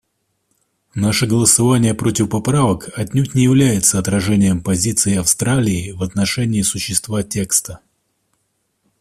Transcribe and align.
Наше 0.95 1.27
голосование 1.27 1.93
против 1.93 2.27
поправок 2.27 2.89
отнюдь 2.97 3.35
не 3.35 3.43
является 3.43 3.99
отражением 3.99 4.63
позиции 4.63 5.15
Австралии 5.17 5.91
в 5.91 6.01
отношении 6.01 6.63
существа 6.63 7.21
текста. 7.21 7.81